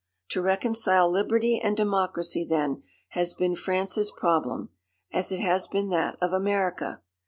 To 0.29 0.41
reconcile 0.41 1.11
liberty 1.11 1.59
and 1.63 1.77
democracy, 1.77 2.43
then, 2.43 2.81
has 3.09 3.35
been 3.35 3.55
France's 3.55 4.09
problem, 4.09 4.69
as 5.13 5.31
it 5.31 5.41
has 5.41 5.67
been 5.67 5.89
that 5.89 6.17
of 6.19 6.33
America. 6.33 7.03